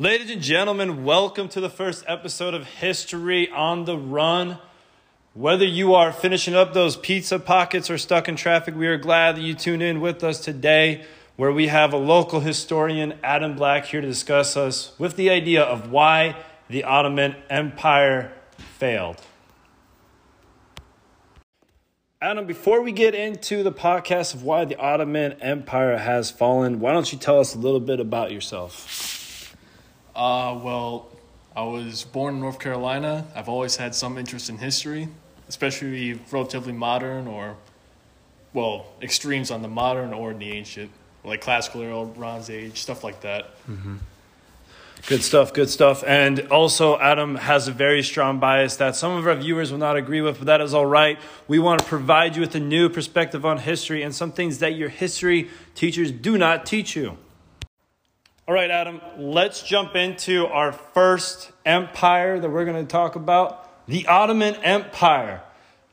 [0.00, 4.56] Ladies and gentlemen, welcome to the first episode of History on the Run.
[5.34, 9.36] Whether you are finishing up those pizza pockets or stuck in traffic, we are glad
[9.36, 11.04] that you tuned in with us today,
[11.36, 15.62] where we have a local historian, Adam Black, here to discuss us with the idea
[15.62, 16.34] of why
[16.70, 19.20] the Ottoman Empire failed.
[22.22, 26.94] Adam, before we get into the podcast of why the Ottoman Empire has fallen, why
[26.94, 29.19] don't you tell us a little bit about yourself?
[30.14, 31.08] Uh, well,
[31.56, 33.26] I was born in North Carolina.
[33.34, 35.08] I've always had some interest in history,
[35.48, 37.56] especially relatively modern or,
[38.52, 40.90] well, extremes on the modern or the ancient,
[41.24, 43.50] like classical era, Bronze Age, stuff like that.
[45.06, 46.04] Good stuff, good stuff.
[46.06, 49.96] And also, Adam has a very strong bias that some of our viewers will not
[49.96, 51.18] agree with, but that is all right.
[51.48, 54.74] We want to provide you with a new perspective on history and some things that
[54.74, 57.16] your history teachers do not teach you.
[58.50, 63.86] All right, Adam, let's jump into our first empire that we're going to talk about
[63.86, 65.40] the Ottoman Empire.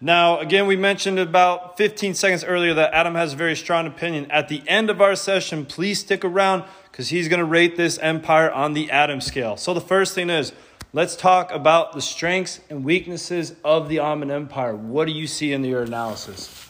[0.00, 4.28] Now, again, we mentioned about 15 seconds earlier that Adam has a very strong opinion.
[4.32, 7.98] At the end of our session, please stick around because he's going to rate this
[7.98, 9.56] empire on the Adam scale.
[9.56, 10.52] So, the first thing is
[10.92, 14.74] let's talk about the strengths and weaknesses of the Ottoman Empire.
[14.74, 16.68] What do you see in your analysis?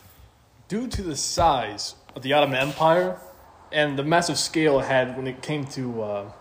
[0.69, 3.19] Due to the size of the Ottoman Empire
[3.73, 6.33] and the massive scale it had when it came to uh,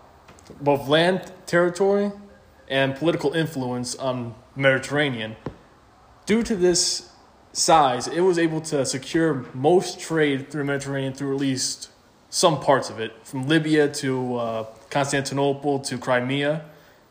[0.60, 2.12] both land territory
[2.68, 5.36] and political influence on Mediterranean,
[6.26, 7.10] due to this
[7.52, 11.88] size, it was able to secure most trade through the Mediterranean through at least
[12.30, 16.64] some parts of it, from Libya to uh, Constantinople to Crimea.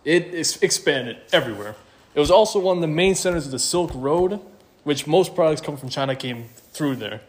[0.05, 1.75] It expanded everywhere.
[2.15, 4.39] It was also one of the main centers of the Silk Road,
[4.83, 7.19] which most products come from China came through there.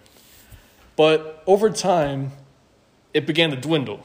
[0.94, 2.30] But over time,
[3.12, 4.00] it began to dwindle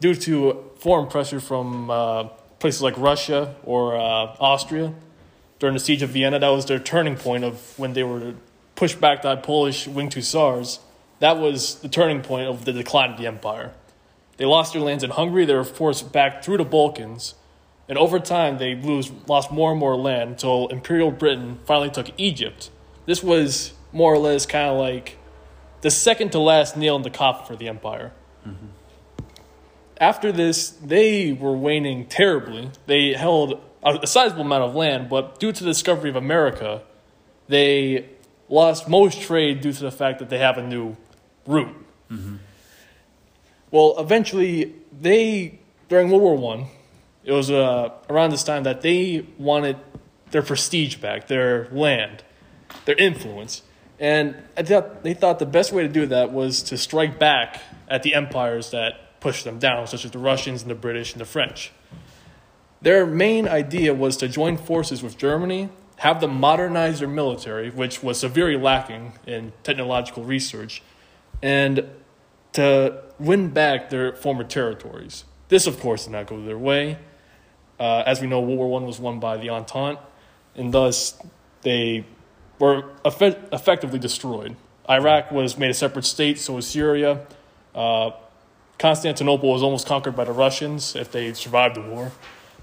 [0.00, 2.24] due to foreign pressure from uh,
[2.58, 4.94] places like Russia or uh, Austria
[5.58, 6.38] during the siege of Vienna.
[6.38, 8.34] That was their turning point of when they were
[8.74, 10.80] pushed back by Polish winged hussars.
[11.18, 13.72] That was the turning point of the decline of the empire.
[14.38, 15.44] They lost their lands in Hungary.
[15.44, 17.34] They were forced back through the Balkans.
[17.90, 22.08] And over time, they lose, lost more and more land until Imperial Britain finally took
[22.16, 22.70] Egypt.
[23.04, 25.18] This was more or less kind of like
[25.80, 28.12] the second to last nail in the coffin for the empire.
[29.98, 32.70] After this, they were waning terribly.
[32.86, 36.82] They held a, a sizable amount of land, but due to the discovery of America,
[37.48, 38.08] they
[38.48, 40.96] lost most trade due to the fact that they have a new
[41.46, 41.76] route.
[43.70, 46.66] Well, eventually, they during World War One,
[47.24, 49.76] it was uh, around this time that they wanted
[50.30, 52.24] their prestige back, their land,
[52.86, 53.62] their influence,
[54.00, 57.60] and I thought they thought the best way to do that was to strike back
[57.86, 61.20] at the empires that pushed them down, such as the Russians and the British and
[61.20, 61.70] the French.
[62.80, 68.02] Their main idea was to join forces with Germany, have them modernize their military, which
[68.02, 70.82] was severely lacking in technological research,
[71.42, 71.86] and
[72.54, 75.24] to win back their former territories.
[75.48, 76.98] This, of course, did not go their way.
[77.78, 80.00] Uh, as we know, World War One was won by the Entente,
[80.54, 81.20] and thus
[81.62, 82.06] they
[82.60, 84.54] were effe- effectively destroyed.
[84.88, 87.26] Iraq was made a separate state, so was Syria.
[87.74, 88.10] Uh,
[88.78, 92.12] Constantinople was almost conquered by the Russians if they survived the war.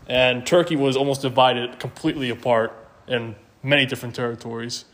[0.07, 2.73] And Turkey was almost divided completely apart
[3.07, 4.85] in many different territories.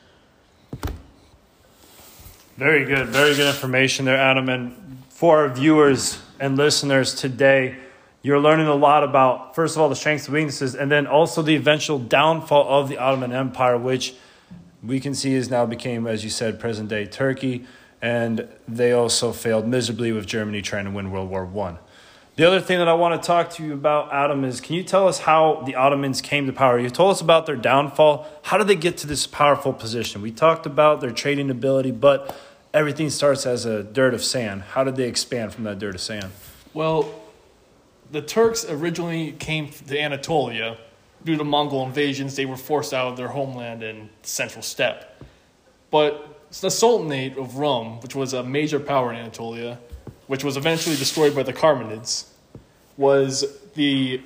[2.58, 4.50] Very good, very good information there, Adam.
[4.50, 7.78] And for our viewers and listeners today,
[8.22, 11.42] you're learning a lot about, first of all, the strengths and weaknesses, and then also
[11.42, 14.16] the eventual downfall of the Ottoman Empire, which
[14.84, 17.66] we can see is now became, as you said, present day Turkey.
[18.02, 21.80] And they also failed miserably with Germany trying to win World War One.
[22.36, 24.84] The other thing that I want to talk to you about, Adam, is can you
[24.84, 26.80] tell us how the Ottomans came to power?
[26.80, 28.28] You told us about their downfall.
[28.42, 30.22] How did they get to this powerful position?
[30.22, 32.36] We talked about their trading ability, but
[32.74, 34.64] everything starts as a dirt of sand.
[34.64, 36.32] How did they expand from that dirt of sand?
[36.74, 37.22] Well,
[38.12, 40.78] the Turks originally came to Anatolia
[41.26, 42.36] due to Mongol invasions.
[42.36, 45.22] They were forced out of their homeland in Central Steppe.
[45.92, 49.80] But the Sultanate of Rome, which was a major power in Anatolia,
[50.28, 52.28] which was eventually destroyed by the Karamanids,
[52.98, 54.22] was the,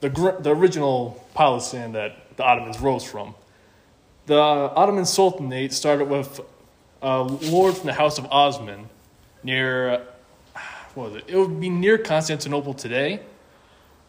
[0.00, 0.08] the,
[0.40, 1.24] the original
[1.60, 3.34] sand that the Ottomans rose from.
[4.26, 6.40] The Ottoman Sultanate started with
[7.02, 8.88] uh, a lord from the House of Osman
[9.42, 10.02] near,
[10.94, 11.24] what was it?
[11.28, 13.20] It would be near Constantinople today,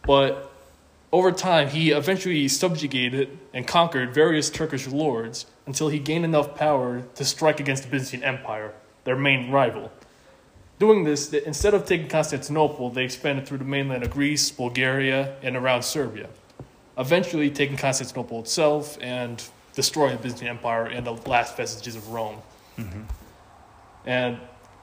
[0.04, 0.52] but
[1.12, 7.02] over time he eventually subjugated and conquered various Turkish lords until he gained enough power
[7.14, 8.72] to strike against the Byzantine Empire,
[9.04, 9.90] their main rival.
[10.78, 15.56] Doing this, instead of taking Constantinople, they expanded through the mainland of Greece, Bulgaria, and
[15.56, 16.28] around Serbia,
[16.96, 22.38] eventually taking Constantinople itself and destroying the Byzantine Empire and the last vestiges of Rome.
[22.78, 23.02] Mm-hmm.
[24.06, 24.38] And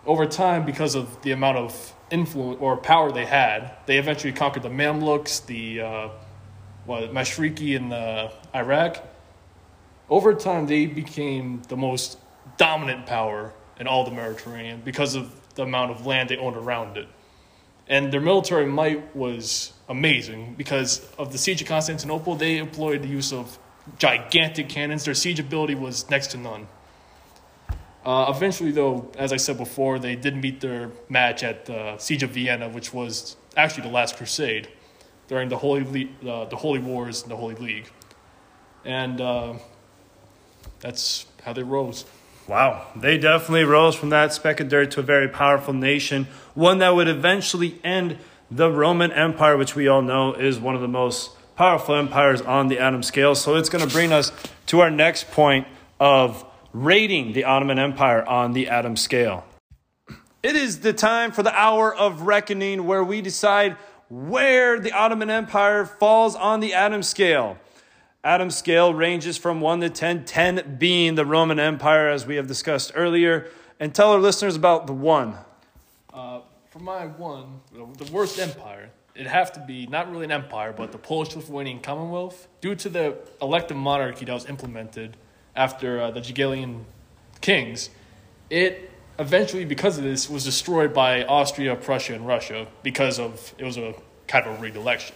[0.06, 4.64] over time, because of the amount of influence or power they had, they eventually conquered
[4.64, 6.10] the Mamluks, the uh,
[6.88, 9.04] Mashriki in uh, Iraq.
[10.10, 12.18] Over time, they became the most
[12.58, 16.98] dominant power in all the Mediterranean because of the amount of land they owned around
[16.98, 17.08] it.
[17.90, 22.36] And their military might was amazing because of the siege of Constantinople.
[22.36, 23.58] They employed the use of
[23.98, 25.06] gigantic cannons.
[25.06, 26.68] Their siege ability was next to none.
[28.08, 32.24] Uh, eventually, though, as I said before, they did meet their match at the Siege
[32.24, 34.70] of Vienna, which was actually the last crusade
[35.28, 35.84] during the Holy,
[36.24, 37.90] Le- uh, the Holy Wars and the Holy League.
[38.86, 39.56] And uh,
[40.80, 42.06] that's how they rose.
[42.48, 46.78] Wow, they definitely rose from that speck of dirt to a very powerful nation, one
[46.78, 48.20] that would eventually end
[48.50, 52.70] the Roman Empire, which we all know is one of the most powerful empires on
[52.70, 53.36] the Adam scale.
[53.36, 54.32] So it's going to bring us
[54.68, 55.68] to our next point
[56.00, 59.46] of rating the Ottoman Empire on the Adam scale.
[60.44, 63.76] It is the time for the hour of reckoning where we decide
[64.10, 67.58] where the Ottoman Empire falls on the Adam scale.
[68.24, 72.48] Adam scale ranges from 1 to 10, 10 being the Roman Empire, as we have
[72.48, 73.48] discussed earlier.
[73.80, 75.36] And tell our listeners about the 1.
[76.14, 80.32] Uh, for my one, the the worst empire, it'd have to be not really an
[80.32, 85.18] empire, but the Polish Lithuanian Commonwealth, due to the elective monarchy that was implemented
[85.58, 86.84] after uh, the Jagiellonian
[87.42, 87.90] kings.
[88.50, 88.90] It
[89.20, 93.78] eventually, because of this, was destroyed by Austria, Prussia, and Russia because of it was
[93.78, 93.94] a
[94.28, 95.16] kind of a rigged election.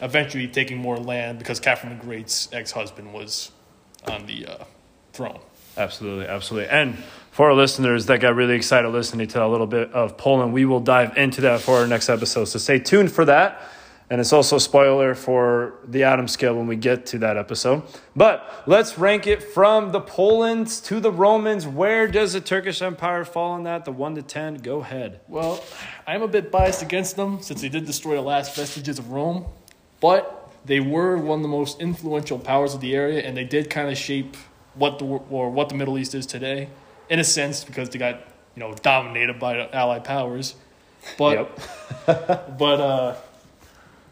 [0.00, 3.52] Eventually, taking more land because Catherine the Great's ex-husband was
[4.08, 4.64] on the uh,
[5.12, 5.38] throne.
[5.76, 6.68] Absolutely, absolutely.
[6.68, 6.98] And
[7.30, 10.64] for our listeners that got really excited listening to a little bit of Poland, we
[10.64, 12.46] will dive into that for our next episode.
[12.46, 13.62] So stay tuned for that.
[14.10, 17.82] And it's also a spoiler for the Adam scale when we get to that episode.
[18.14, 21.66] But let's rank it from the Polands to the Romans.
[21.66, 23.86] Where does the Turkish Empire fall in that?
[23.86, 24.56] The 1 to 10?
[24.56, 25.20] Go ahead.
[25.26, 25.64] Well,
[26.06, 29.46] I'm a bit biased against them since they did destroy the last vestiges of Rome,
[30.00, 33.70] but they were one of the most influential powers of the area, and they did
[33.70, 34.36] kind of shape
[34.74, 36.68] what the or what the Middle East is today,
[37.08, 38.20] in a sense, because they got
[38.54, 40.54] you know dominated by Allied powers.
[41.18, 41.50] But
[42.06, 43.16] but uh,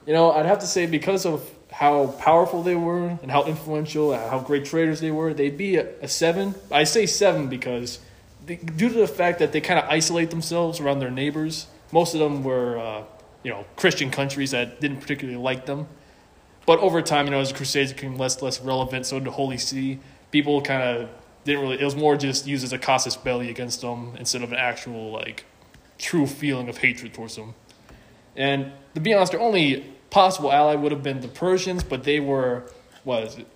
[0.06, 4.14] you know, I'd have to say because of how powerful they were and how influential,
[4.14, 6.54] how great traders they were, they'd be a, a seven.
[6.70, 7.98] I say seven because
[8.44, 11.66] they, due to the fact that they kind of isolate themselves around their neighbors.
[11.92, 13.04] Most of them were, uh,
[13.42, 15.86] you know, Christian countries that didn't particularly like them.
[16.64, 19.58] But over time, you know, as the Crusades became less less relevant, so the Holy
[19.58, 19.98] See.
[20.30, 21.10] People kind of
[21.44, 21.80] didn't really.
[21.80, 25.10] It was more just used as a casus belli against them instead of an actual
[25.10, 25.44] like
[25.98, 27.54] true feeling of hatred towards them.
[28.36, 32.20] And to be honest, their only possible ally would have been the Persians, but they
[32.20, 32.64] were
[33.04, 33.46] what is it?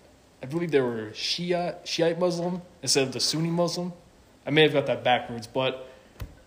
[0.43, 3.93] I believe they were Shia Shiite Muslim instead of the Sunni Muslim.
[4.47, 5.89] I may have got that backwards, but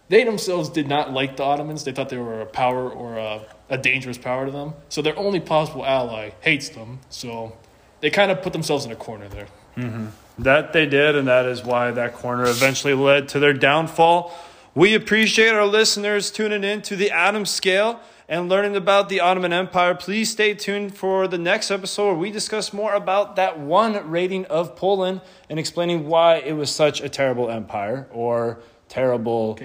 [0.09, 1.83] they themselves did not like the Ottomans.
[1.83, 4.73] They thought they were a power or a, a dangerous power to them.
[4.89, 6.99] So their only possible ally hates them.
[7.09, 7.57] So
[8.01, 9.47] they kind of put themselves in a corner there.
[9.77, 10.07] Mm-hmm.
[10.39, 14.33] That they did, and that is why that corner eventually led to their downfall.
[14.73, 17.99] We appreciate our listeners tuning in to the Adam Scale
[18.29, 19.95] and learning about the Ottoman Empire.
[19.95, 24.45] Please stay tuned for the next episode where we discuss more about that one rating
[24.45, 29.59] of Poland and explaining why it was such a terrible empire or terrible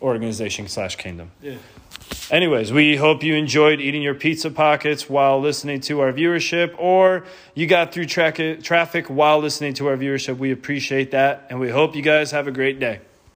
[0.00, 1.32] organization slash kingdom.
[1.42, 1.56] Yeah.
[2.30, 7.24] Anyways, we hope you enjoyed eating your pizza pockets while listening to our viewership, or
[7.54, 10.36] you got through tra- traffic while listening to our viewership.
[10.38, 13.00] We appreciate that, and we hope you guys have a great day.